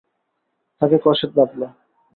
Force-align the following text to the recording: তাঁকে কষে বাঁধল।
তাঁকে 0.81 0.97
কষে 1.03 1.25
বাঁধল। 1.35 1.61